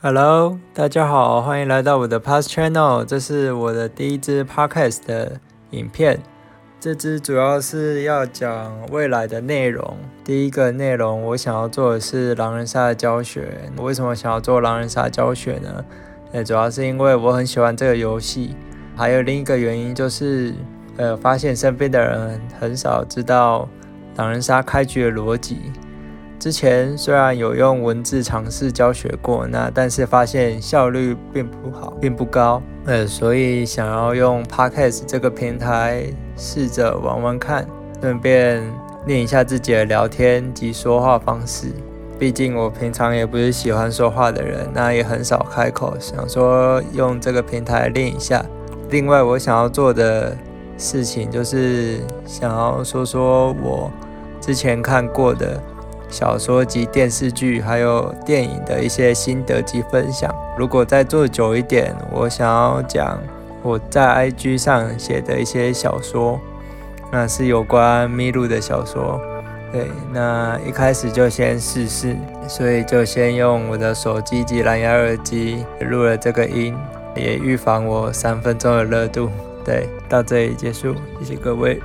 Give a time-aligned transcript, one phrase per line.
[0.00, 5.40] Hello，大家好，欢迎来到我的 Past Channel，这是我的第一支 Podcast 的
[5.70, 6.20] 影片。
[6.78, 9.96] 这支主要是要讲未来的内容。
[10.22, 13.52] 第一个内容，我想要做的是狼人杀的教学。
[13.76, 15.84] 我为什么想要做狼人杀教学呢？
[16.30, 18.54] 呃，主要是因为我很喜欢这个游戏，
[18.94, 20.54] 还有另一个原因就是，
[20.96, 23.68] 呃，发现身边的人很少知道
[24.14, 25.72] 狼人杀开局的逻辑。
[26.38, 32.62] 之前虽然有用文字尝试教学过，那但是发现效率并不好，并不高。
[32.84, 36.04] 呃，所以想要用 Podcast 这个平台
[36.36, 37.66] 试着玩玩看，
[38.00, 38.62] 顺便
[39.04, 41.72] 练一下自己的聊天及说话方式。
[42.20, 48.44] 毕竟我平常也不是喜欢说话的人，那也很少开口，想说用这个平台练一下。
[48.90, 50.36] 另外，我想要做的
[50.76, 53.90] 事情就是想要说说我
[54.40, 55.60] 之前看过的。
[56.08, 60.34] 小说及电视剧，还有电影的一些心得及分享。
[60.56, 63.18] 如果再做久一点，我想要讲
[63.62, 66.40] 我在 IG 上写的一些小说，
[67.12, 69.20] 那是有关麋鹿的小说。
[69.70, 72.16] 对，那一开始就先试试，
[72.48, 76.74] 所以就先用我的手机及蓝牙耳机录了这个音，
[77.14, 79.28] 也预防我三分钟的热度。
[79.62, 81.78] 对，到这里结束，谢谢各位。